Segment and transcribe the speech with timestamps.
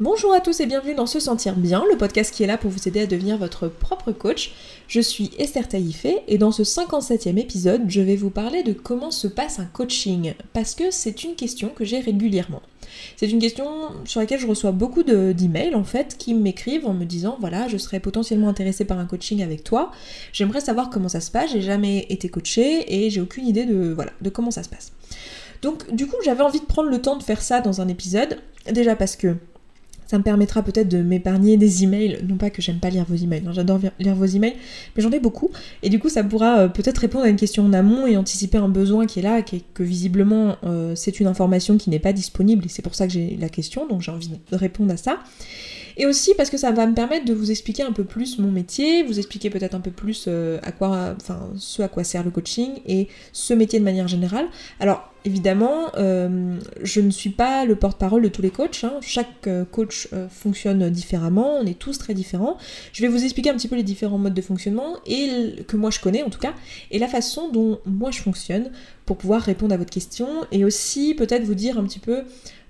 [0.00, 2.70] Bonjour à tous et bienvenue dans Se Sentir Bien, le podcast qui est là pour
[2.70, 4.54] vous aider à devenir votre propre coach.
[4.88, 9.10] Je suis Esther Taïfé et dans ce 57e épisode, je vais vous parler de comment
[9.10, 12.62] se passe un coaching parce que c'est une question que j'ai régulièrement.
[13.18, 13.66] C'est une question
[14.06, 17.76] sur laquelle je reçois beaucoup d'emails en fait qui m'écrivent en me disant voilà, je
[17.76, 19.90] serais potentiellement intéressée par un coaching avec toi.
[20.32, 23.92] J'aimerais savoir comment ça se passe, j'ai jamais été coachée et j'ai aucune idée de
[23.92, 24.92] voilà, de comment ça se passe.
[25.60, 28.38] Donc du coup, j'avais envie de prendre le temps de faire ça dans un épisode
[28.72, 29.36] déjà parce que
[30.10, 32.18] ça me permettra peut-être de m'épargner des emails.
[32.28, 34.56] Non pas que j'aime pas lire vos emails, hein, j'adore lire vos emails,
[34.96, 35.50] mais j'en ai beaucoup.
[35.84, 38.58] Et du coup, ça pourra euh, peut-être répondre à une question en amont et anticiper
[38.58, 42.64] un besoin qui est là, que visiblement euh, c'est une information qui n'est pas disponible
[42.64, 45.20] et c'est pour ça que j'ai la question, donc j'ai envie de répondre à ça.
[45.96, 48.50] Et aussi parce que ça va me permettre de vous expliquer un peu plus mon
[48.50, 52.24] métier, vous expliquer peut-être un peu plus euh, à quoi, enfin, ce à quoi sert
[52.24, 54.46] le coaching et ce métier de manière générale.
[54.78, 58.84] Alors évidemment, euh, je ne suis pas le porte-parole de tous les coachs.
[58.84, 58.94] Hein.
[59.02, 62.56] Chaque euh, coach fonctionne différemment, on est tous très différents.
[62.92, 65.90] Je vais vous expliquer un petit peu les différents modes de fonctionnement et que moi
[65.90, 66.54] je connais en tout cas,
[66.90, 68.70] et la façon dont moi je fonctionne
[69.04, 72.22] pour pouvoir répondre à votre question et aussi peut-être vous dire un petit peu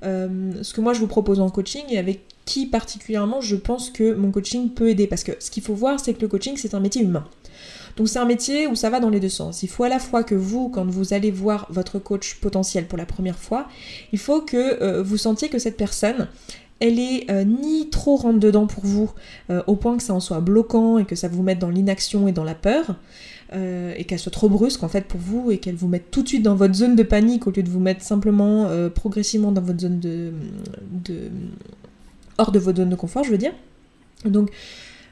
[0.02, 2.20] ce que moi je vous propose en coaching et avec
[2.70, 5.06] particulièrement je pense que mon coaching peut aider.
[5.06, 7.24] Parce que ce qu'il faut voir, c'est que le coaching, c'est un métier humain.
[7.96, 9.62] Donc c'est un métier où ça va dans les deux sens.
[9.62, 12.98] Il faut à la fois que vous, quand vous allez voir votre coach potentiel pour
[12.98, 13.68] la première fois,
[14.12, 16.28] il faut que euh, vous sentiez que cette personne,
[16.78, 19.10] elle est euh, ni trop rentre dedans pour vous,
[19.50, 22.26] euh, au point que ça en soit bloquant et que ça vous mette dans l'inaction
[22.26, 22.96] et dans la peur,
[23.52, 26.28] et qu'elle soit trop brusque en fait pour vous et qu'elle vous mette tout de
[26.28, 29.80] suite dans votre zone de panique au lieu de vous mettre simplement progressivement dans votre
[29.80, 30.32] zone de
[32.40, 33.52] hors de vos zones de confort, je veux dire.
[34.24, 34.50] Donc,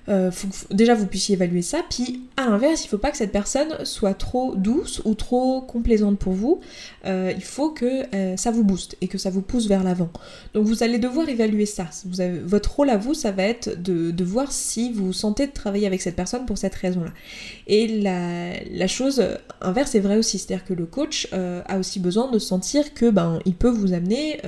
[0.09, 0.31] euh,
[0.71, 1.83] déjà vous puissiez évaluer ça.
[1.89, 6.19] Puis à l'inverse, il faut pas que cette personne soit trop douce ou trop complaisante
[6.19, 6.61] pour vous.
[7.05, 10.11] Euh, il faut que euh, ça vous booste et que ça vous pousse vers l'avant.
[10.55, 11.87] Donc vous allez devoir évaluer ça.
[12.45, 16.03] Votre rôle à vous, ça va être de, voir si vous sentez de travailler avec
[16.03, 17.13] cette personne pour cette raison-là.
[17.67, 19.23] Et la, chose
[19.61, 23.39] inverse est vraie aussi, c'est-à-dire que le coach a aussi besoin de sentir que ben
[23.45, 24.41] il peut vous amener,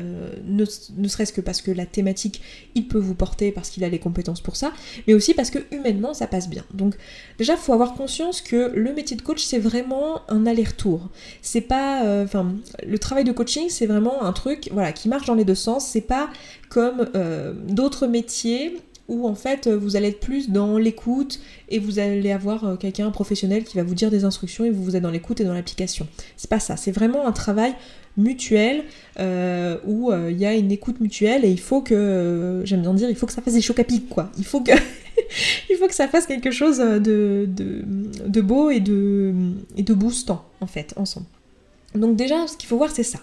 [0.47, 0.65] ne,
[0.97, 2.41] ne serait-ce que parce que la thématique,
[2.75, 4.73] il peut vous porter parce qu'il a les compétences pour ça,
[5.07, 6.65] mais aussi parce que humainement ça passe bien.
[6.73, 6.95] Donc
[7.39, 11.09] déjà, faut avoir conscience que le métier de coach, c'est vraiment un aller-retour.
[11.43, 12.55] C'est pas, euh, enfin,
[12.87, 15.87] le travail de coaching, c'est vraiment un truc, voilà, qui marche dans les deux sens.
[15.87, 16.31] C'est pas
[16.71, 18.79] comme euh, d'autres métiers
[19.09, 23.11] où en fait vous allez être plus dans l'écoute et vous allez avoir euh, quelqu'un
[23.11, 25.53] professionnel qui va vous dire des instructions et vous vous êtes dans l'écoute et dans
[25.53, 26.07] l'application.
[26.37, 27.75] C'est pas ça, c'est vraiment un travail
[28.17, 28.85] mutuelle
[29.19, 33.11] euh, où il y a une écoute mutuelle et il faut que, j'aime bien dire,
[33.11, 34.31] il faut que ça fasse des chocs à pic quoi.
[34.39, 34.73] Il faut que,
[35.71, 39.33] il faut que ça fasse quelque chose de, de, beau et de,
[39.77, 41.27] et de boostant en fait ensemble.
[41.95, 43.21] Donc déjà, ce qu'il faut voir c'est ça.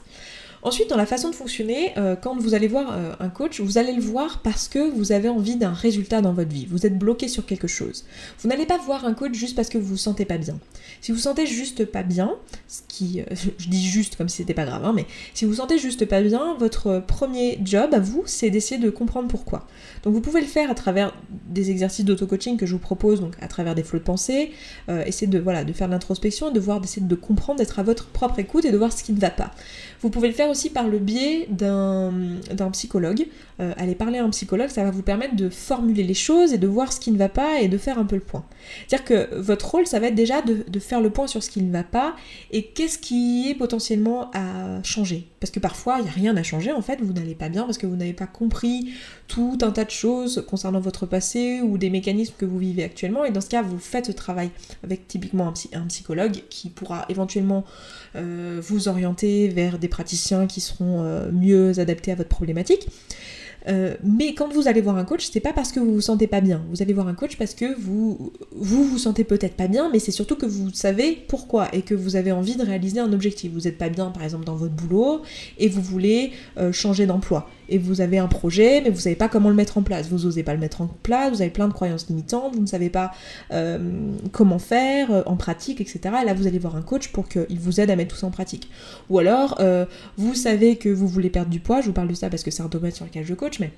[0.68, 4.02] Ensuite, dans la façon de fonctionner, quand vous allez voir un coach, vous allez le
[4.02, 6.68] voir parce que vous avez envie d'un résultat dans votre vie.
[6.70, 8.04] Vous êtes bloqué sur quelque chose.
[8.40, 10.60] Vous n'allez pas voir un coach juste parce que vous vous sentez pas bien.
[11.02, 12.36] Si vous sentez juste pas bien,
[12.68, 13.26] ce qui, euh,
[13.58, 16.22] je dis juste comme si c'était pas grave, hein, mais si vous sentez juste pas
[16.22, 19.68] bien, votre premier job à vous, c'est d'essayer de comprendre pourquoi.
[20.04, 21.16] Donc vous pouvez le faire à travers
[21.48, 24.52] des exercices d'auto-coaching que je vous propose, donc à travers des flots de pensée,
[24.90, 27.84] euh, essayer de, voilà, de faire de l'introspection, de voir, d'essayer de comprendre, d'être à
[27.84, 29.52] votre propre écoute et de voir ce qui ne va pas.
[30.02, 33.28] Vous pouvez le faire aussi par le biais d'un psychologue.
[33.59, 36.59] Euh, aller parler à un psychologue, ça va vous permettre de formuler les choses et
[36.59, 38.45] de voir ce qui ne va pas et de faire un peu le point.
[38.88, 41.50] C'est-à-dire que votre rôle, ça va être déjà de, de faire le point sur ce
[41.50, 42.16] qui ne va pas
[42.51, 45.28] et qu'est-ce qui est potentiellement à changer.
[45.40, 47.63] Parce que parfois, il n'y a rien à changer en fait, vous n'allez pas bien
[47.63, 48.91] parce que vous n'avez pas compris
[49.28, 53.25] tout un tas de choses concernant votre passé ou des mécanismes que vous vivez actuellement.
[53.25, 54.50] Et dans ce cas, vous faites ce travail
[54.84, 57.63] avec typiquement un, psychologue qui pourra éventuellement
[58.16, 62.88] euh, vous orienter vers des praticiens qui seront euh, mieux adaptés à votre problématique.
[63.68, 66.28] Euh, mais quand vous allez voir un coach, c'est pas parce que vous vous sentez
[66.28, 66.64] pas bien.
[66.70, 70.00] Vous allez voir un coach parce que vous vous, vous sentez peut-être pas bien, mais
[70.00, 73.52] c'est surtout que vous savez pourquoi et que vous avez envie de réaliser un objectif.
[73.52, 75.22] Vous n'êtes pas bien, par exemple, dans votre boulot
[75.58, 79.30] et vous voulez euh, changer d'emploi et vous avez un projet, mais vous savez pas
[79.30, 80.08] comment le mettre en place.
[80.08, 82.68] Vous osez pas le mettre en place, vous avez plein de croyances limitantes, vous ne
[82.68, 83.12] savez pas
[83.52, 86.00] euh, comment faire euh, en pratique, etc.
[86.22, 88.28] Et là, vous allez voir un coach pour qu'il vous aide à mettre tout ça
[88.28, 88.69] en pratique.
[89.10, 89.86] Ou alors, euh,
[90.18, 92.52] vous savez que vous voulez perdre du poids, je vous parle de ça parce que
[92.52, 93.72] c'est un domaine sur lequel je coach, mais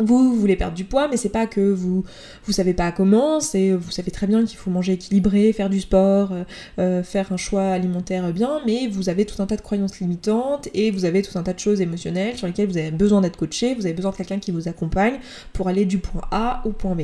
[0.00, 2.04] vous, voulez perdre du poids, mais c'est pas que vous
[2.44, 5.80] vous savez pas comment, c'est vous savez très bien qu'il faut manger équilibré, faire du
[5.80, 6.44] sport, euh,
[6.78, 10.68] euh, faire un choix alimentaire bien, mais vous avez tout un tas de croyances limitantes
[10.74, 13.36] et vous avez tout un tas de choses émotionnelles sur lesquelles vous avez besoin d'être
[13.36, 15.18] coaché, vous avez besoin de quelqu'un qui vous accompagne
[15.52, 17.02] pour aller du point A au point B.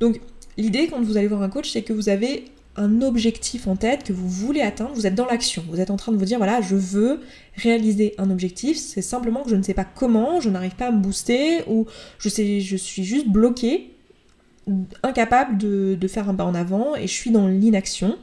[0.00, 0.20] Donc
[0.56, 2.44] l'idée quand vous allez voir un coach, c'est que vous avez
[2.76, 5.96] un objectif en tête que vous voulez atteindre, vous êtes dans l'action, vous êtes en
[5.96, 7.20] train de vous dire voilà, je veux
[7.56, 10.90] réaliser un objectif, c'est simplement que je ne sais pas comment, je n'arrive pas à
[10.90, 11.86] me booster ou
[12.18, 13.92] je, sais, je suis juste bloqué,
[15.02, 18.16] incapable de, de faire un pas en avant et je suis dans l'inaction.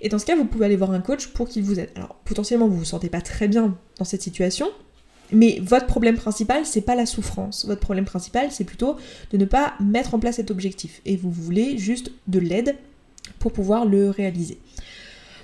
[0.00, 1.90] Et dans ce cas, vous pouvez aller voir un coach pour qu'il vous aide.
[1.96, 4.68] Alors potentiellement, vous vous sentez pas très bien dans cette situation,
[5.32, 7.66] mais votre problème principal, c'est pas la souffrance.
[7.66, 8.96] Votre problème principal, c'est plutôt
[9.32, 11.00] de ne pas mettre en place cet objectif.
[11.04, 12.76] Et vous voulez juste de l'aide
[13.38, 14.58] pour pouvoir le réaliser.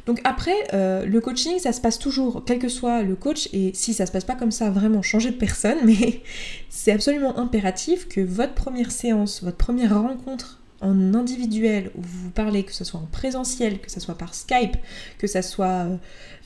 [0.07, 3.73] Donc après, euh, le coaching, ça se passe toujours, quel que soit le coach, et
[3.75, 6.21] si ça se passe pas comme ça, vraiment changer de personne, mais
[6.69, 12.63] c'est absolument impératif que votre première séance, votre première rencontre en individuel où vous parlez,
[12.65, 14.77] que ce soit en présentiel, que ce soit par Skype,
[15.19, 15.97] que ce soit euh,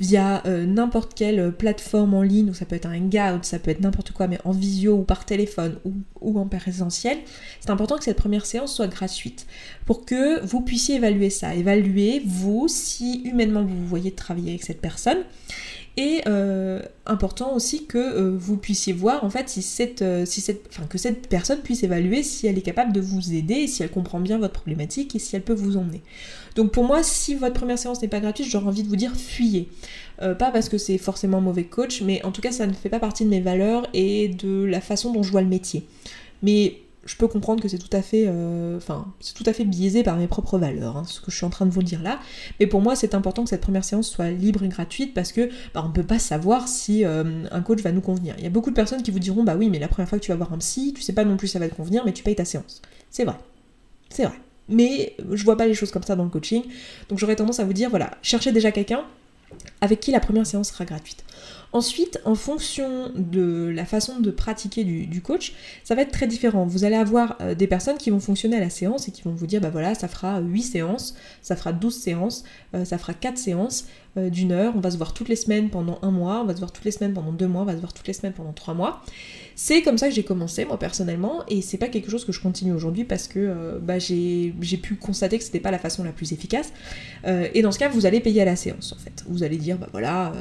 [0.00, 3.70] via euh, n'importe quelle plateforme en ligne, ou ça peut être un hangout, ça peut
[3.70, 7.18] être n'importe quoi, mais en visio ou par téléphone ou, ou en présentiel,
[7.60, 9.46] c'est important que cette première séance soit gratuite
[9.86, 14.80] pour que vous puissiez évaluer ça, évaluer vous si humainement vous voyez travailler avec cette
[14.80, 15.18] personne
[15.98, 20.40] et euh, important aussi que euh, vous puissiez voir en fait si cette, euh, si
[20.40, 23.82] cette, enfin, que cette personne puisse évaluer si elle est capable de vous aider, si
[23.82, 26.00] elle comprend bien votre problématique et si elle peut vous emmener.
[26.54, 29.12] Donc pour moi, si votre première séance n'est pas gratuite, j'aurais envie de vous dire
[29.16, 29.68] fuyez.
[30.18, 33.00] pas parce que c'est forcément mauvais coach, mais en tout cas ça ne fait pas
[33.00, 35.84] partie de mes valeurs et de la façon dont je vois le métier.
[36.44, 36.76] Mais
[37.08, 38.78] je peux comprendre que c'est tout à fait, euh,
[39.20, 41.50] c'est tout à fait biaisé par mes propres valeurs, hein, ce que je suis en
[41.50, 42.20] train de vous dire là.
[42.60, 45.48] Mais pour moi, c'est important que cette première séance soit libre et gratuite parce que
[45.72, 48.34] bah, on peut pas savoir si euh, un coach va nous convenir.
[48.36, 50.18] Il y a beaucoup de personnes qui vous diront, bah oui, mais la première fois
[50.18, 51.74] que tu vas voir un psy, tu sais pas non plus si ça va te
[51.74, 52.82] convenir, mais tu payes ta séance.
[53.10, 53.36] C'est vrai,
[54.10, 54.36] c'est vrai.
[54.68, 56.62] Mais je vois pas les choses comme ça dans le coaching,
[57.08, 59.04] donc j'aurais tendance à vous dire, voilà, cherchez déjà quelqu'un
[59.80, 61.24] avec qui la première séance sera gratuite.
[61.72, 65.52] Ensuite, en fonction de la façon de pratiquer du, coach,
[65.84, 66.64] ça va être très différent.
[66.64, 69.32] Vous allez avoir euh, des personnes qui vont fonctionner à la séance et qui vont
[69.32, 73.12] vous dire, bah voilà, ça fera 8 séances, ça fera 12 séances, euh, ça fera
[73.12, 73.86] 4 séances
[74.16, 76.54] euh, d'une heure, on va se voir toutes les semaines pendant un mois, on va
[76.54, 78.32] se voir toutes les semaines pendant deux mois, on va se voir toutes les semaines
[78.32, 79.02] pendant trois mois.
[79.60, 82.40] C'est comme ça que j'ai commencé moi personnellement et c'est pas quelque chose que je
[82.40, 86.32] continue aujourd'hui parce que bah, j'ai pu constater que c'était pas la façon la plus
[86.32, 86.72] efficace.
[87.26, 89.24] et dans ce cas, vous allez payer à la séance en fait.
[89.28, 90.32] Vous allez dire, bah voilà,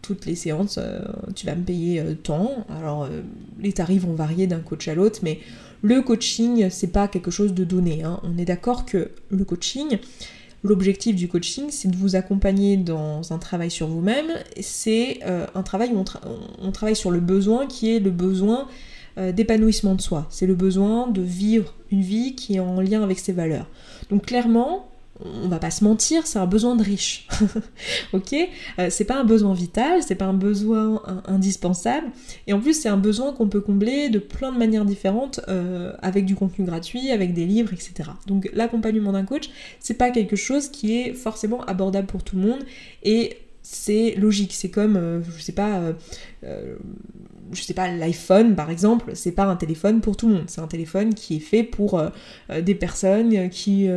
[0.00, 1.00] toutes les séances euh,
[1.34, 2.66] tu vas me payer euh, tant.
[2.68, 3.22] Alors, euh,
[3.60, 5.40] les tarifs vont varier d'un coach à l'autre, mais
[5.82, 8.02] le coaching, c'est pas quelque chose de donné.
[8.02, 8.20] Hein.
[8.22, 9.98] On est d'accord que le coaching,
[10.64, 14.26] l'objectif du coaching, c'est de vous accompagner dans un travail sur vous-même.
[14.60, 15.20] C'est
[15.54, 16.02] un travail où
[16.62, 18.66] on, travaille sur le besoin qui est le besoin
[19.16, 20.26] d'épanouissement de soi.
[20.30, 23.68] C'est le besoin de vivre une vie qui est en lien avec ses valeurs.
[24.10, 24.88] Donc clairement,
[25.20, 27.28] on va pas se mentir, c'est un besoin de riche.
[28.12, 28.34] ok?
[28.78, 32.08] Euh, C'est pas un besoin vital, c'est pas un besoin indispensable.
[32.46, 35.92] Et en plus, c'est un besoin qu'on peut combler de plein de manières différentes euh,
[36.02, 38.10] avec du contenu gratuit, avec des livres, etc.
[38.26, 42.42] Donc l'accompagnement d'un coach, c'est pas quelque chose qui est forcément abordable pour tout le
[42.42, 42.60] monde.
[43.02, 44.52] Et c'est logique.
[44.52, 45.92] C'est comme, euh, je sais pas, euh,
[46.44, 46.76] euh,
[47.52, 50.44] je sais pas, l'iPhone par exemple, c'est pas un téléphone pour tout le monde.
[50.46, 52.02] C'est un téléphone qui est fait pour
[52.50, 53.88] des personnes qui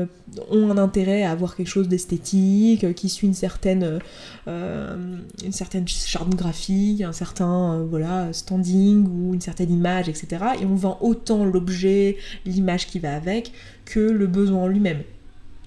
[0.51, 3.99] ont un intérêt à avoir quelque chose d'esthétique, qui suit une certaine,
[4.47, 10.27] une certaine charte graphique, un certain voilà standing ou une certaine image, etc.
[10.61, 13.51] Et on vend autant l'objet, l'image qui va avec,
[13.85, 15.03] que le besoin en lui-même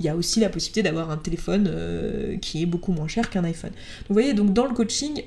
[0.00, 3.29] il y a aussi la possibilité d'avoir un téléphone euh, qui est beaucoup moins cher
[3.29, 3.71] qu'un iPhone.
[3.71, 5.23] Donc vous voyez, donc dans le coaching,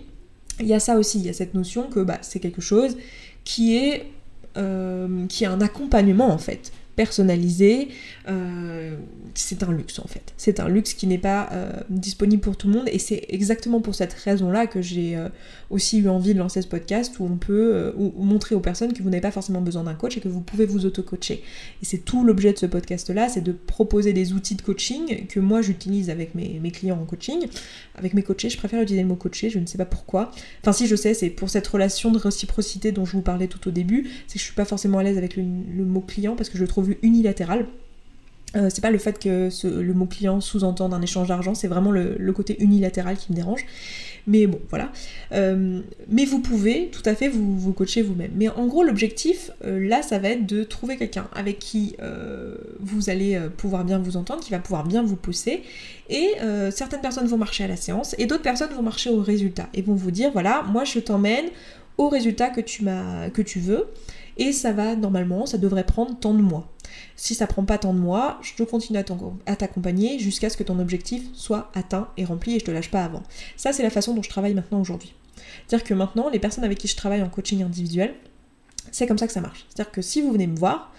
[0.60, 2.98] il y a ça aussi, il y a cette notion que bah, c'est quelque chose
[3.44, 4.06] qui est,
[4.58, 7.88] euh, qui est un accompagnement en fait personnalisé,
[8.28, 8.96] euh,
[9.34, 10.34] c'est un luxe en fait.
[10.38, 13.82] C'est un luxe qui n'est pas euh, disponible pour tout le monde et c'est exactement
[13.82, 15.30] pour cette raison-là que j'ai euh,
[15.72, 19.10] aussi eu envie de lancer ce podcast où on peut montrer aux personnes que vous
[19.10, 21.44] n'avez pas forcément besoin d'un coach et que vous pouvez vous auto-coacher.
[21.82, 25.40] Et c'est tout l'objet de ce podcast-là, c'est de proposer des outils de coaching que
[25.40, 27.48] moi j'utilise avec mes, clients en coaching.
[27.96, 30.32] Avec mes coachés, je préfère utiliser le mot coacher, je ne sais pas pourquoi.
[30.62, 33.68] Enfin si je sais, c'est pour cette relation de réciprocité dont je vous parlais tout
[33.68, 36.36] au début, c'est que je suis pas forcément à l'aise avec le, le mot client
[36.36, 37.66] parce que je le trouve unilatéral.
[38.56, 41.90] Euh, c'est pas le fait que le mot client sous-entende un échange d'argent, c'est vraiment
[41.90, 43.66] le, côté unilatéral qui me dérange.
[44.28, 44.92] Mais bon, voilà.
[45.32, 48.32] Euh, mais vous pouvez tout à fait vous, vous coacher vous-même.
[48.36, 51.96] Mais en gros, l'objectif, euh, là, ça va être de trouver quelqu'un avec qui
[52.80, 55.64] vous allez pouvoir bien vous entendre, qui va pouvoir bien vous pousser.
[56.10, 56.36] Et
[56.70, 59.68] certaines personnes vont marcher à la séance, et d'autres personnes vont marcher au résultat.
[59.74, 61.46] Et vont vous dire, voilà, moi je t'emmène
[61.98, 62.84] au résultat que tu,
[63.34, 63.88] que tu veux
[64.38, 66.68] et ça va normalement, ça devrait prendre tant de mois.
[67.16, 70.80] Si ça prend pas tant de mois, je continue à t'accompagner jusqu'à ce que ton
[70.80, 73.24] objectif soit atteint et rempli et je te lâche pas avant.
[73.58, 75.14] Ça, c'est la façon dont je travaille maintenant aujourd'hui.
[75.68, 78.16] C'est-à-dire que maintenant, les personnes avec qui je travaille en coaching individuel,
[78.92, 79.66] c'est comme ça que ça marche.
[79.70, 80.94] C'est-à-dire que si vous venez me voir,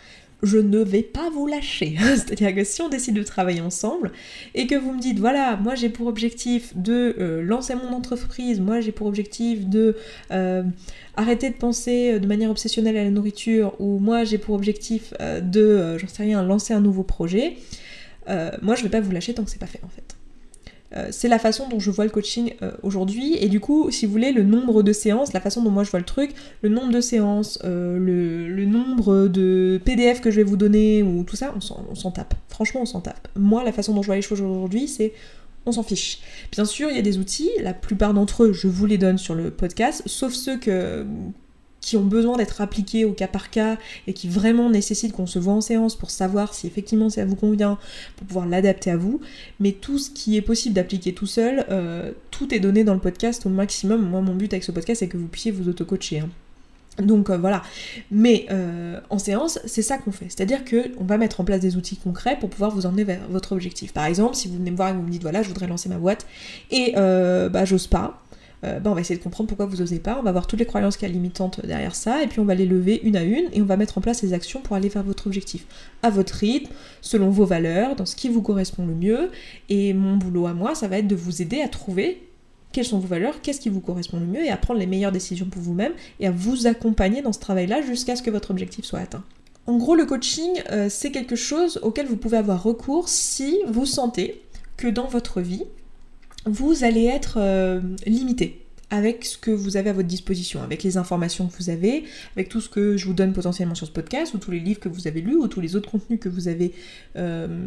[0.45, 1.97] je ne vais pas vous lâcher.
[1.99, 4.13] C'est-à-dire que si on décide de travailler ensemble
[4.55, 8.61] et que vous me dites, voilà, moi j'ai pour objectif de euh, lancer mon entreprise,
[8.61, 9.97] moi j'ai pour objectif de
[10.31, 10.63] euh,
[11.17, 15.97] arrêter de penser de manière obsessionnelle à la nourriture, ou moi j'ai pour objectif de,
[15.99, 17.57] j'en sais rien, lancer un nouveau projet,
[18.63, 20.14] moi je vais pas vous lâcher tant que c'est pas fait en fait.
[20.97, 23.37] Euh, c'est la façon dont je vois le coaching euh, aujourd'hui.
[23.41, 25.91] Et du coup, si vous voulez, le nombre de séances, la façon dont moi je
[25.91, 26.31] vois le truc,
[26.63, 31.25] le nombre de séances, euh, le, nombre de PDF que je vais vous donner, ou
[31.25, 32.35] tout ça, on s'en tape.
[32.49, 33.29] Franchement, on s'en tape.
[33.37, 35.13] Moi, la façon dont je vois les choses aujourd'hui, c'est
[35.67, 36.21] on s'en fiche.
[36.53, 39.19] Bien sûr, il y a des outils, la plupart d'entre eux, je vous les donne
[39.19, 41.07] sur le podcast, sauf ceux que,
[41.85, 43.77] qui ont besoin d'être appliqués au cas par cas
[44.07, 47.37] et qui vraiment nécessitent qu'on se voit en séance pour savoir si effectivement ça vous
[47.37, 47.79] convient,
[48.17, 49.21] pour pouvoir l'adapter à vous.
[49.61, 53.01] Mais tout ce qui est possible d'appliquer tout seul, euh, tout est donné dans le
[53.01, 54.01] podcast au maximum.
[54.01, 56.21] Moi, mon but avec ce podcast, c'est que vous puissiez vous auto-coacher.
[56.21, 56.31] Hein.
[57.03, 57.63] Donc euh, voilà.
[58.11, 60.27] Mais euh, en séance, c'est ça qu'on fait.
[60.31, 63.53] C'est-à-dire qu'on va mettre en place des outils concrets pour pouvoir vous emmener vers votre
[63.53, 63.93] objectif.
[63.93, 65.91] Par exemple, si vous venez me voir et vous me dites voilà, je voudrais lancer
[65.91, 66.25] ma boîte
[66.71, 68.24] et bah j'ose pas,
[68.65, 70.59] euh, bah, on va essayer de comprendre pourquoi vous osez pas, on va voir toutes
[70.59, 73.23] les croyances qui y limitantes derrière ça, et puis on va les lever une à
[73.23, 75.67] une, et on va mettre en place les actions pour aller vers votre objectif,
[76.03, 79.31] à votre rythme, selon vos valeurs, dans ce qui vous correspond le mieux,
[79.69, 82.23] et mon boulot à moi, ça va être de vous aider à trouver
[82.73, 85.13] quelles sont vos valeurs, qu'est-ce qui vous correspond le mieux, et à prendre les meilleures
[85.13, 88.85] décisions pour vous-même, et à vous accompagner dans ce travail-là jusqu'à ce que votre objectif
[88.85, 89.23] soit atteint.
[89.67, 93.87] En gros, le coaching, euh, c'est quelque chose auquel vous pouvez avoir recours si vous
[93.87, 94.43] sentez
[94.77, 95.65] que dans votre vie,
[96.47, 100.97] vous allez être euh, limité avec ce que vous avez à votre disposition, avec les
[100.97, 102.05] informations que vous avez,
[102.37, 104.81] avec tout ce que je vous donne potentiellement sur ce podcast, ou tous les livres
[104.81, 106.73] que vous avez lus, ou tous les autres contenus que vous avez
[107.17, 107.65] euh,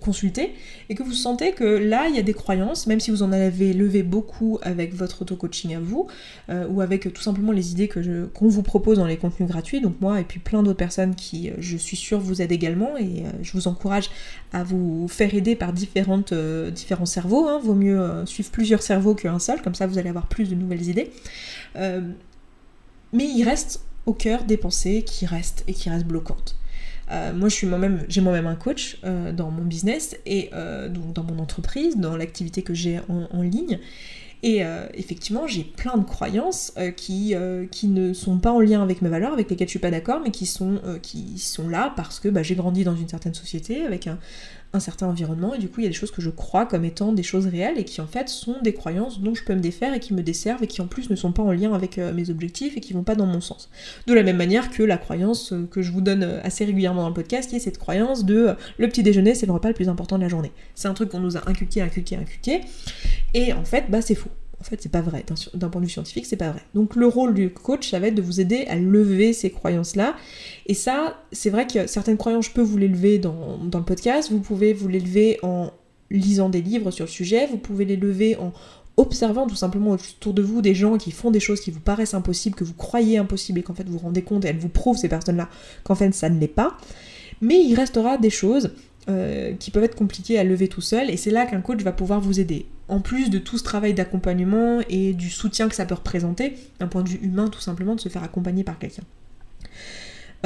[0.00, 0.52] consultés,
[0.88, 3.32] et que vous sentez que là, il y a des croyances, même si vous en
[3.32, 6.06] avez levé beaucoup avec votre auto-coaching à vous,
[6.50, 9.80] euh, ou avec tout simplement les idées que qu'on vous propose dans les contenus gratuits,
[9.80, 12.96] donc moi et puis plein d'autres personnes qui, euh, je suis sûre, vous aident également,
[12.98, 14.10] et je vous encourage
[14.52, 16.34] à vous faire aider par différentes,
[16.72, 17.60] différents cerveaux, hein.
[17.62, 20.88] vaut mieux suivre plusieurs cerveaux qu'un seul, comme ça vous allez avoir plus de nouvelles
[20.88, 21.10] idées.
[21.76, 22.12] Euh,
[23.12, 26.56] mais il reste au cœur des pensées qui restent et qui restent bloquantes.
[27.10, 30.50] Euh, moi, je suis moi-même, j'ai moi-même un coach euh, dans mon business et
[30.90, 33.78] donc dans mon entreprise, dans l'activité que j'ai en, ligne.
[34.42, 34.62] Et
[34.94, 37.34] effectivement, j'ai plein de croyances qui,
[37.70, 40.20] qui ne sont pas en lien avec mes valeurs, avec lesquelles je suis pas d'accord,
[40.22, 43.82] mais qui sont, qui sont là parce que bah, j'ai grandi dans une certaine société
[43.82, 44.18] avec un,
[44.74, 46.84] un certain environnement et du coup il y a des choses que je crois comme
[46.84, 49.60] étant des choses réelles et qui en fait sont des croyances dont je peux me
[49.60, 51.96] défaire et qui me desservent et qui en plus ne sont pas en lien avec
[51.98, 53.70] euh, mes objectifs et qui vont pas dans mon sens.
[54.06, 57.02] De la même manière que la croyance euh, que je vous donne euh, assez régulièrement
[57.02, 59.74] dans le podcast qui est cette croyance de le petit déjeuner c'est le repas le
[59.74, 60.52] plus important de la journée.
[60.74, 62.60] C'est un truc qu'on nous a inculqué, inculqué, inculqué
[63.32, 64.27] et en fait bah c'est faux.
[64.60, 65.24] En fait, c'est pas vrai.
[65.54, 66.62] D'un point de vue scientifique, c'est pas vrai.
[66.74, 70.16] Donc, le rôle du coach, ça va être de vous aider à lever ces croyances-là.
[70.66, 74.32] Et ça, c'est vrai que certaines croyances, je peux vous les lever dans, le podcast.
[74.32, 75.70] Vous pouvez vous les lever en
[76.10, 77.46] lisant des livres sur le sujet.
[77.46, 78.52] Vous pouvez les lever en
[78.96, 82.14] observant tout simplement autour de vous des gens qui font des choses qui vous paraissent
[82.14, 84.68] impossibles, que vous croyez impossibles et qu'en fait vous vous rendez compte et elles vous
[84.68, 85.48] prouvent ces personnes-là
[85.84, 86.76] qu'en fait ça ne l'est pas.
[87.40, 88.72] Mais il restera des choses
[89.08, 91.92] euh, qui peuvent être compliquées à lever tout seul et c'est là qu'un coach va
[91.92, 95.86] pouvoir vous aider en plus de tout ce travail d'accompagnement et du soutien que ça
[95.86, 99.02] peut représenter, d'un point de vue humain tout simplement, de se faire accompagner par quelqu'un.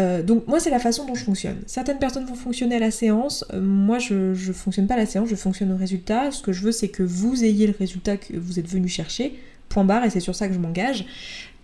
[0.01, 1.59] Euh, donc moi c'est la façon dont je fonctionne.
[1.67, 5.07] Certaines personnes vont fonctionner à la séance, euh, moi je, je fonctionne pas à la
[5.07, 6.31] séance, je fonctionne au résultat.
[6.31, 9.39] Ce que je veux c'est que vous ayez le résultat que vous êtes venu chercher,
[9.69, 11.05] point barre, et c'est sur ça que je m'engage.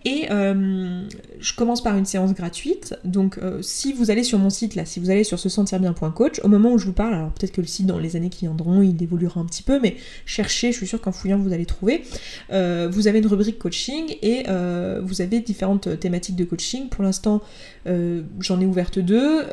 [0.05, 1.03] Et euh,
[1.39, 2.95] je commence par une séance gratuite.
[3.03, 5.79] Donc euh, si vous allez sur mon site là, si vous allez sur se sentir
[5.79, 8.29] bien.coach, au moment où je vous parle, alors peut-être que le site dans les années
[8.29, 11.51] qui viendront, il évoluera un petit peu, mais cherchez, je suis sûre qu'en fouillant vous
[11.51, 12.03] allez trouver.
[12.51, 14.45] Euh, vous avez une rubrique coaching et
[15.01, 16.87] vous avez différentes thématiques de coaching.
[16.89, 17.41] Pour l'instant,
[17.85, 19.43] j'en ai ouverte deux.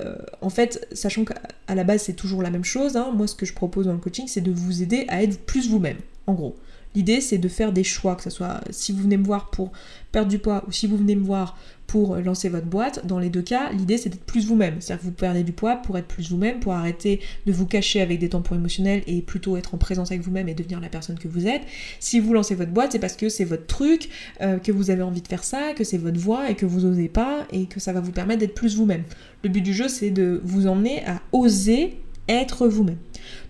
[0.40, 3.46] en fait, sachant qu'à la base c'est toujours la même chose, hein, moi ce que
[3.46, 6.56] je propose dans le coaching, c'est de vous aider à être plus vous-même, en gros.
[6.96, 9.70] L'idée, c'est de faire des choix, que ce soit si vous venez me voir pour
[10.12, 13.06] perdre du poids ou si vous venez me voir pour lancer votre boîte.
[13.06, 14.76] Dans les deux cas, l'idée, c'est d'être plus vous-même.
[14.80, 18.00] C'est-à-dire que vous perdez du poids pour être plus vous-même, pour arrêter de vous cacher
[18.00, 21.18] avec des tampons émotionnels et plutôt être en présence avec vous-même et devenir la personne
[21.18, 21.62] que vous êtes.
[22.00, 24.08] Si vous lancez votre boîte, c'est parce que c'est votre truc,
[24.40, 26.86] euh, que vous avez envie de faire ça, que c'est votre voix et que vous
[26.86, 29.02] osez pas et que ça va vous permettre d'être plus vous-même.
[29.44, 31.98] Le but du jeu, c'est de vous emmener à oser
[32.28, 32.96] être vous-même.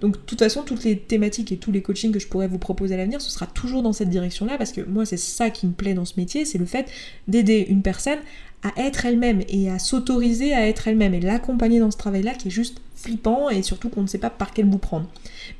[0.00, 2.58] Donc de toute façon, toutes les thématiques et tous les coachings que je pourrais vous
[2.58, 5.66] proposer à l'avenir, ce sera toujours dans cette direction-là, parce que moi c'est ça qui
[5.66, 6.86] me plaît dans ce métier, c'est le fait
[7.28, 8.18] d'aider une personne
[8.62, 12.48] à être elle-même et à s'autoriser à être elle-même et l'accompagner dans ce travail-là qui
[12.48, 15.08] est juste flippant et surtout qu'on ne sait pas par quel bout prendre.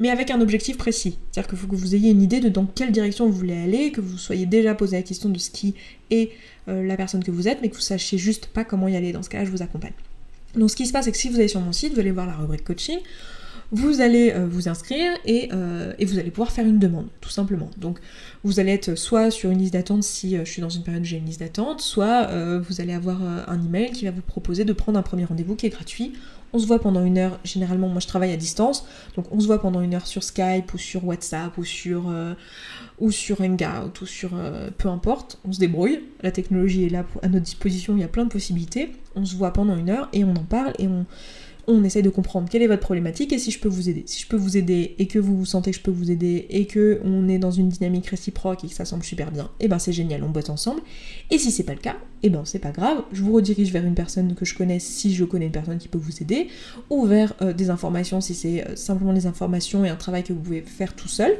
[0.00, 1.18] Mais avec un objectif précis.
[1.30, 3.92] C'est-à-dire qu'il faut que vous ayez une idée de dans quelle direction vous voulez aller,
[3.92, 5.74] que vous soyez déjà posé la question de ce qui
[6.10, 6.30] est
[6.68, 9.12] euh, la personne que vous êtes, mais que vous sachiez juste pas comment y aller.
[9.12, 9.92] Dans ce cas-là, je vous accompagne.
[10.56, 12.10] Donc ce qui se passe, c'est que si vous allez sur mon site, vous allez
[12.10, 12.98] voir la rubrique coaching,
[13.72, 17.30] vous allez euh, vous inscrire et, euh, et, vous allez pouvoir faire une demande, tout
[17.30, 17.68] simplement.
[17.78, 17.98] Donc
[18.44, 21.02] vous allez être soit sur une liste d'attente si euh, je suis dans une période
[21.02, 24.64] où j'ai une liste d'attente, soit vous allez avoir un email qui va vous proposer
[24.64, 26.12] de prendre un premier rendez-vous qui est gratuit.
[26.52, 29.46] On se voit pendant une heure, généralement moi je travaille à distance, donc on se
[29.46, 32.12] voit pendant une heure sur Skype ou sur WhatsApp ou sur,
[32.98, 34.30] ou sur Hangout ou sur
[34.78, 38.08] peu importe, on se débrouille, la technologie est là à notre disposition, il y a
[38.08, 41.04] plein de possibilités, on se voit pendant une heure et on en parle et on
[41.68, 44.04] on essaye de comprendre quelle est votre problématique et si je peux vous aider.
[44.06, 46.46] Si je peux vous aider et que vous vous sentez que je peux vous aider
[46.50, 49.64] et que on est dans une dynamique réciproque et que ça semble super bien, et
[49.64, 50.80] eh ben c'est génial, on bosse ensemble.
[51.30, 53.72] Et si c'est pas le cas, et eh ben c'est pas grave, je vous redirige
[53.72, 56.48] vers une personne que je connais si je connais une personne qui peut vous aider,
[56.90, 60.32] ou vers euh, des informations si c'est euh, simplement des informations et un travail que
[60.32, 61.36] vous pouvez faire tout seul,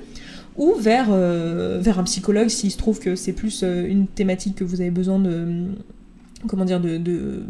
[0.56, 4.64] ou vers, euh, vers un psychologue s'il se trouve que c'est plus une thématique que
[4.64, 5.66] vous avez besoin de
[6.47, 7.45] comment dire, de,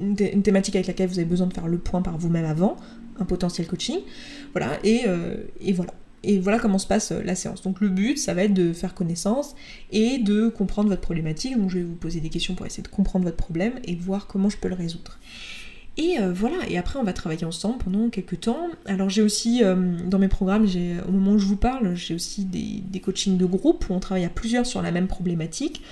[0.00, 2.76] une, thématique avec laquelle vous avez besoin de faire le point par vous-même avant,
[3.18, 3.98] un potentiel coaching.
[4.52, 5.36] Voilà, et, euh,
[5.74, 5.92] voilà.
[6.24, 7.62] Et voilà comment se passe euh, la séance.
[7.62, 9.54] Donc le but, ça va être de faire connaissance
[9.92, 11.56] et de comprendre votre problématique.
[11.56, 14.26] Donc je vais vous poser des questions pour essayer de comprendre votre problème et voir
[14.26, 15.18] comment je peux le résoudre.
[15.96, 18.66] Et euh, voilà, et après on va travailler ensemble pendant quelques temps.
[18.86, 20.66] Alors j'ai aussi, dans mes programmes,
[21.08, 24.24] au moment où je vous parle, j'ai aussi des coachings de groupe où on travaille
[24.24, 25.82] à plusieurs sur la même problématique.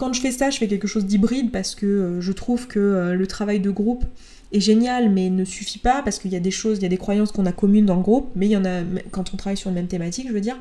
[0.00, 2.78] Quand je fais ça, je fais quelque chose d'hybride parce que euh, je trouve que
[2.78, 4.06] euh, le travail de groupe
[4.50, 6.88] est génial mais ne suffit pas parce qu'il y a des choses, il y a
[6.88, 8.80] des croyances qu'on a communes dans le groupe, mais il y en a
[9.10, 10.56] quand on travaille sur une même thématique, je veux dire,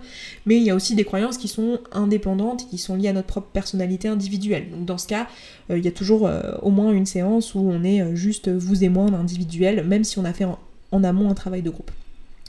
[0.45, 3.27] mais il y a aussi des croyances qui sont indépendantes qui sont liées à notre
[3.27, 4.69] propre personnalité individuelle.
[4.71, 5.29] Donc dans ce cas,
[5.69, 6.29] euh, il y a toujours
[6.61, 10.19] au moins une séance où on est juste vous et moi en individuel, même si
[10.19, 10.47] on a fait
[10.91, 11.91] en amont un travail de groupe.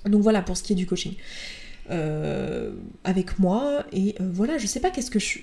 [0.06, 1.14] Donc voilà pour ce qui est du coaching.
[1.90, 2.70] Euh,
[3.02, 3.84] avec moi.
[3.92, 5.38] Et euh, voilà je sais pas qu'est-ce que je,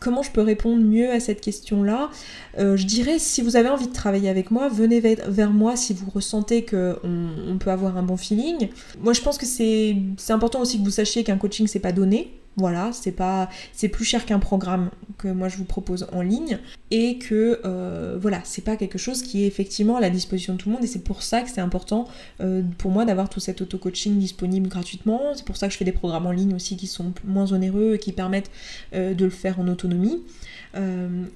[0.00, 2.10] comment je peux répondre mieux à cette question là
[2.58, 5.92] euh, je dirais si vous avez envie de travailler avec moi venez vers, moi si
[5.92, 8.68] vous ressentez que on, peut avoir un bon feeling.
[9.00, 9.96] Moi je pense que c'est
[10.28, 14.04] important aussi que vous sachiez qu'un coaching c'est pas donné voilà, c'est pas, c'est plus
[14.04, 16.58] cher qu'un programme que moi je vous propose en ligne
[16.90, 20.58] et que euh, voilà, c'est pas quelque chose qui est effectivement à la disposition de
[20.58, 22.06] tout le monde et c'est pour ça que c'est important
[22.40, 25.32] euh, pour moi d'avoir tout cet auto-coaching disponible gratuitement.
[25.34, 27.94] C'est pour ça que je fais des programmes en ligne aussi qui sont moins onéreux
[27.94, 28.50] et qui permettent
[28.94, 30.22] euh, de le faire en autonomie.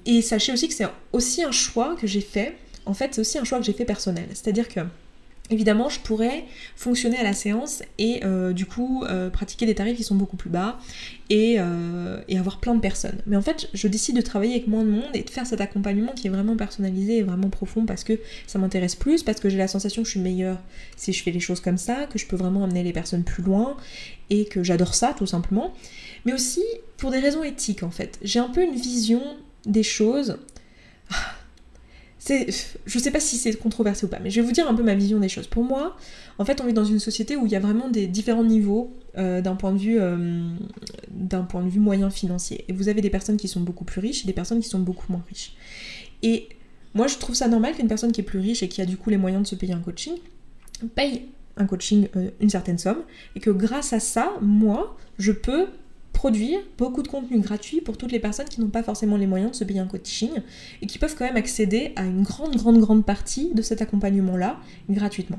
[0.05, 2.57] et sachez aussi que c'est aussi un choix que j'ai fait.
[2.85, 4.25] En fait, c'est aussi un choix que j'ai fait personnel.
[4.29, 4.81] C'est-à-dire que
[5.49, 6.43] Évidemment, je pourrais
[6.75, 10.35] fonctionner à la séance et euh, du coup euh, pratiquer des tarifs qui sont beaucoup
[10.35, 10.77] plus bas
[11.31, 13.19] euh, et, avoir plein de personnes.
[13.27, 15.61] Mais en fait, je décide de travailler avec moins de monde et de faire cet
[15.61, 19.47] accompagnement qui est vraiment personnalisé et vraiment profond parce que ça m'intéresse plus, parce que
[19.47, 20.59] j'ai la sensation que je suis meilleure
[20.97, 23.43] si je fais les choses comme ça, que je peux vraiment amener les personnes plus
[23.43, 23.77] loin
[24.29, 25.73] et que j'adore ça tout simplement.
[26.25, 26.63] Mais aussi
[26.97, 28.19] pour des raisons éthiques en fait.
[28.21, 29.21] J'ai un peu une vision
[29.65, 30.39] des choses
[32.19, 34.83] je sais pas si c'est controversé ou pas, mais je vais vous dire un peu
[34.83, 35.47] ma vision des choses.
[35.47, 35.95] Pour moi,
[36.37, 38.93] en fait, on vit dans une société où il y a vraiment des différents niveaux
[39.17, 40.49] euh, d'un point de vue euh,
[41.09, 42.65] d'un point de vue moyen financier.
[42.67, 44.79] Et vous avez des personnes qui sont beaucoup plus riches et des personnes qui sont
[44.79, 45.53] beaucoup moins riches.
[46.23, 46.49] Et
[46.93, 48.97] moi, je trouve ça normal qu'une personne qui est plus riche et qui a du
[48.97, 50.15] coup les moyens de se payer un coaching
[50.95, 51.23] paye
[51.57, 53.01] un coaching euh, une certaine somme
[53.35, 55.67] et que grâce à ça, moi, je peux
[56.17, 59.51] produire beaucoup de contenu gratuit pour toutes les personnes qui n'ont pas forcément les moyens
[59.51, 60.31] de se payer un coaching
[60.81, 64.57] et qui peuvent quand même accéder à une grande, grande, grande partie de cet accompagnement-là
[64.89, 65.37] gratuitement.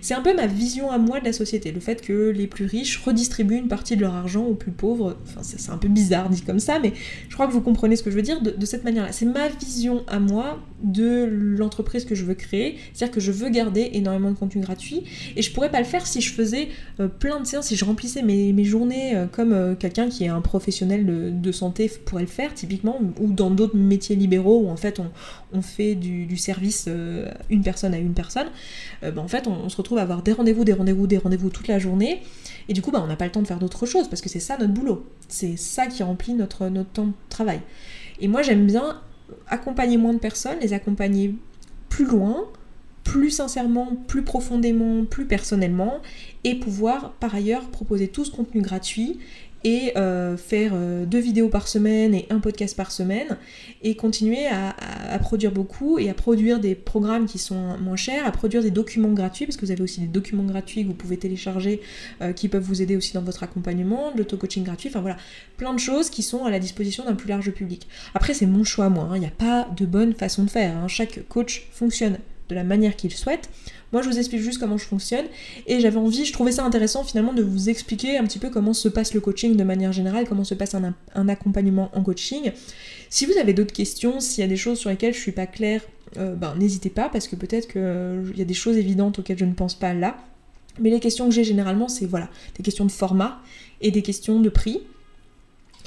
[0.00, 2.66] C'est un peu ma vision à moi de la société, le fait que les plus
[2.66, 5.16] riches redistribuent une partie de leur argent aux plus pauvres.
[5.24, 6.92] Enfin, c'est un peu bizarre dit comme ça, mais
[7.28, 9.12] je crois que vous comprenez ce que je veux dire de, cette manière-là.
[9.12, 13.48] C'est ma vision à moi de l'entreprise que je veux créer, c'est-à-dire que je veux
[13.48, 15.02] garder énormément de contenu gratuit,
[15.36, 16.68] et je pourrais pas le faire si je faisais
[17.00, 20.28] euh, plein de séances, si je remplissais mes, journées euh, comme euh, quelqu'un qui est
[20.28, 21.04] un professionnel
[21.40, 25.62] de, santé pourrait le faire, typiquement, ou dans d'autres métiers libéraux où en fait on,
[25.62, 26.88] fait du, service
[27.50, 28.46] une personne à une personne.
[29.02, 31.68] Ben, en fait, on se retrouve à avoir des rendez-vous, des rendez-vous, des rendez-vous toute
[31.68, 32.22] la journée.
[32.70, 34.30] Et du coup, bah, on n'a pas le temps de faire d'autres choses parce que
[34.30, 35.04] c'est ça notre boulot.
[35.28, 37.60] C'est ça qui remplit notre, notre temps de travail.
[38.18, 38.98] Et moi, j'aime bien
[39.46, 41.34] accompagner moins de personnes, les accompagner
[41.90, 42.46] plus loin,
[43.04, 46.00] plus sincèrement, plus profondément, plus personnellement,
[46.44, 49.18] et pouvoir par ailleurs proposer tout ce contenu gratuit
[49.64, 53.36] et euh, faire euh, deux vidéos par semaine et un podcast par semaine
[53.82, 54.74] et continuer à,
[55.18, 59.12] produire beaucoup et à produire des programmes qui sont moins chers, à produire des documents
[59.12, 61.80] gratuits parce que vous avez aussi des documents gratuits que vous pouvez télécharger
[62.22, 65.16] euh, qui peuvent vous aider aussi dans votre accompagnement, de l'auto-coaching gratuit, enfin voilà,
[65.56, 67.88] plein de choses qui sont à la disposition d'un plus large public.
[68.14, 69.16] Après c'est mon choix moi, hein.
[69.16, 70.88] il n'y a pas de bonne façon de faire, hein.
[70.88, 73.50] chaque coach fonctionne de la manière qu'il souhaite.
[73.92, 75.24] Moi, je vous explique juste comment je fonctionne
[75.66, 78.74] et j'avais envie, je trouvais ça intéressant finalement de vous expliquer un petit peu comment
[78.74, 82.52] se passe le coaching de manière générale, comment se passe un, accompagnement en coaching.
[83.08, 85.46] Si vous avez d'autres questions, s'il y a des choses sur lesquelles je suis pas
[85.46, 85.82] claire
[86.16, 89.52] ben, n'hésitez pas parce que peut-être qu'il y a des choses évidentes auxquelles je ne
[89.52, 90.16] pense pas là.
[90.80, 93.42] Mais les questions que j'ai généralement, c'est voilà, des questions de format
[93.82, 94.80] et des questions de prix.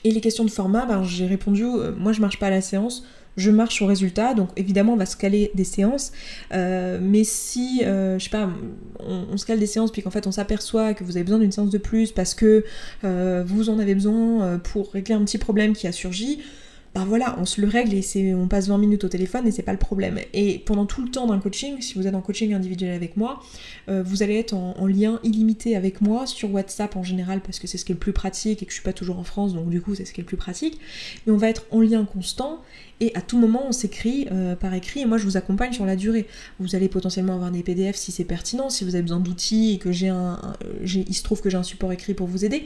[0.04, 1.64] Et les questions de format, ben, j'ai répondu,
[1.98, 3.04] moi je marche pas à la séance,
[3.38, 6.12] je marche au résultat, donc évidemment on va se caler des séances,
[6.54, 8.50] euh, mais si, euh, je sais pas,
[9.00, 11.52] on, se cale des séances puis qu'en fait on s'aperçoit que vous avez besoin d'une
[11.52, 12.66] séance de plus parce que
[13.04, 16.40] euh, vous en avez besoin pour régler un petit problème qui a surgi,
[16.94, 19.64] ben voilà, on se le règle et on passe 20 minutes au téléphone et c'est
[19.64, 20.20] pas le problème.
[20.34, 23.42] Et pendant tout le temps d'un coaching, si vous êtes en coaching individuel avec moi,
[23.88, 27.68] euh, vous allez être en, lien illimité avec moi sur WhatsApp en général parce que
[27.68, 29.54] c'est ce qui est le plus pratique et que je suis pas toujours en France,
[29.54, 30.80] donc du coup c'est ce qui est le plus pratique.
[31.26, 32.62] Mais on va être en lien constant
[33.00, 35.86] et à tout moment on s'écrit euh, par écrit et moi je vous accompagne sur
[35.86, 36.28] la durée.
[36.60, 39.78] Vous allez potentiellement avoir des PDF si c'est pertinent, si vous avez besoin d'outils et
[39.78, 42.66] que j'ai un, un il se trouve que j'ai un support écrit pour vous aider.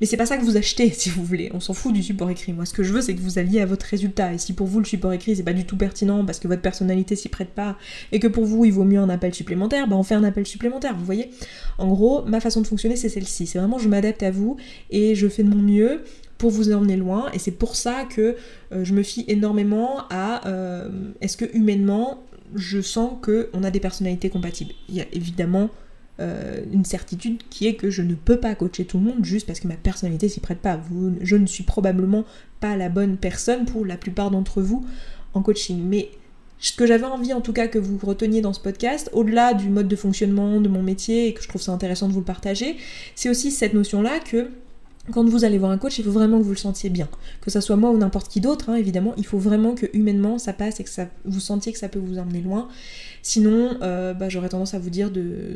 [0.00, 1.50] Mais c'est pas ça que vous achetez, si vous voulez.
[1.54, 2.52] On s'en fout du support écrit.
[2.52, 4.32] Moi, ce que je veux, c'est que vous alliez à votre résultat.
[4.32, 6.62] Et si pour vous, le support écrit, c'est pas du tout pertinent parce que votre
[6.62, 7.76] personnalité s'y prête pas
[8.12, 10.46] et que pour vous, il vaut mieux un appel supplémentaire, bah on fait un appel
[10.46, 11.30] supplémentaire, vous voyez.
[11.78, 13.46] En gros, ma façon de fonctionner, c'est celle-ci.
[13.46, 14.56] C'est vraiment, je m'adapte à vous
[14.90, 16.02] et je fais de mon mieux
[16.38, 17.30] pour vous emmener loin.
[17.32, 18.36] Et c'est pour ça que
[18.72, 20.88] euh, je me fie énormément à euh,
[21.20, 24.72] est-ce que humainement, je sens qu'on a des personnalités compatibles.
[24.88, 25.70] Il y a évidemment
[26.20, 29.46] euh, une certitude qui est que je ne peux pas coacher tout le monde juste
[29.46, 30.78] parce que ma personnalité s'y prête pas.
[31.22, 32.24] Je ne suis probablement
[32.60, 34.84] pas la bonne personne pour la plupart d'entre vous
[35.34, 35.82] en coaching.
[35.82, 36.10] Mais
[36.58, 39.70] ce que j'avais envie en tout cas que vous reteniez dans ce podcast, au-delà du
[39.70, 42.24] mode de fonctionnement de mon métier et que je trouve ça intéressant de vous le
[42.24, 42.76] partager,
[43.14, 44.50] c'est aussi cette notion-là que
[45.10, 47.08] quand vous allez voir un coach, il faut vraiment que vous le sentiez bien.
[47.40, 50.38] Que ça soit moi ou n'importe qui d'autre, hein, évidemment, il faut vraiment que humainement
[50.38, 52.68] ça passe et que ça, vous sentiez que ça peut vous emmener loin.
[53.22, 55.10] Sinon, euh, bah, j'aurais tendance à vous dire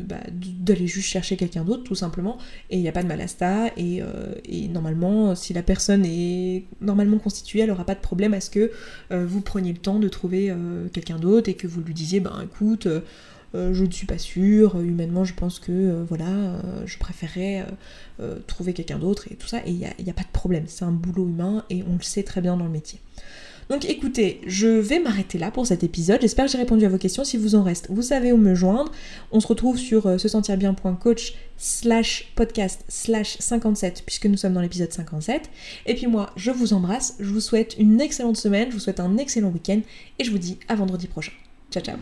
[0.05, 2.39] bah, d'aller juste chercher quelqu'un d'autre, tout simplement.
[2.71, 3.69] Et il n'y a pas de mal à ça.
[3.77, 8.35] Et, euh, et, normalement, si la personne est normalement constituée, elle n'aura pas de problème
[8.35, 8.71] à ce que
[9.13, 10.53] euh, vous preniez le temps de trouver
[10.93, 12.89] quelqu'un d'autre et que vous lui disiez, ben écoute,
[13.55, 16.27] je ne suis pas sûre, humainement je pense que voilà,
[16.87, 17.65] je préférerais
[18.47, 20.93] trouver quelqu'un d'autre et tout ça, et il n'y a, pas de problème, c'est un
[20.93, 23.01] boulot humain et on le sait très bien dans le métier.
[23.71, 26.21] Donc écoutez, je vais m'arrêter là pour cet épisode.
[26.21, 27.25] J'espère que j'ai répondu à vos questions.
[27.25, 28.91] Si vous en reste, vous savez où me joindre.
[29.33, 34.53] On se retrouve sur euh, se sentir bien.coach slash podcast slash 57 puisque nous sommes
[34.53, 35.51] dans l'épisode 57.
[35.87, 37.17] Et puis moi, je vous embrasse.
[37.21, 38.69] Je vous souhaite une excellente semaine.
[38.69, 39.81] Je vous souhaite un excellent week-end.
[40.19, 41.33] Et je vous dis à vendredi prochain.
[41.71, 41.97] Ciao ciao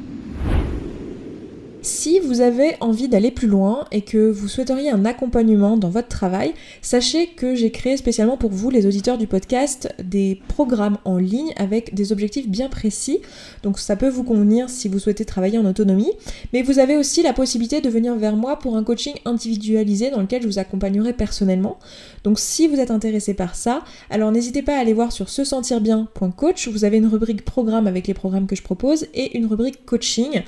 [1.82, 6.06] si vous avez envie d'aller plus loin et que vous souhaiteriez un accompagnement dans votre
[6.06, 11.18] travail, sachez que j'ai créé spécialement pour vous, les auditeurs du podcast, des programmes en
[11.18, 13.20] ligne avec des objectifs bien précis.
[13.64, 16.12] Donc ça peut vous convenir si vous souhaitez travailler en autonomie.
[16.52, 20.20] Mais vous avez aussi la possibilité de venir vers moi pour un coaching individualisé dans
[20.20, 21.78] lequel je vous accompagnerai personnellement.
[22.22, 25.42] Donc si vous êtes intéressé par ça, alors n'hésitez pas à aller voir sur se
[25.42, 26.68] sentir bien.coach.
[26.68, 30.42] Vous avez une rubrique programme avec les programmes que je propose et une rubrique coaching.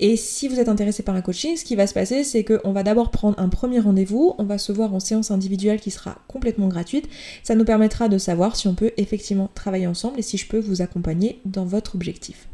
[0.00, 2.72] Et si vous êtes intéressé par un coaching, ce qui va se passer, c'est qu'on
[2.72, 6.16] va d'abord prendre un premier rendez-vous, on va se voir en séance individuelle qui sera
[6.26, 7.06] complètement gratuite.
[7.42, 10.58] Ça nous permettra de savoir si on peut effectivement travailler ensemble et si je peux
[10.58, 12.48] vous accompagner dans votre objectif.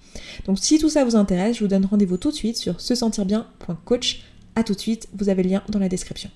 [0.44, 2.96] Donc si tout ça vous intéresse, je vous donne rendez-vous tout de suite sur se
[2.96, 4.22] sentir bien.coach.
[4.56, 6.30] A tout de suite, vous avez le lien dans la description.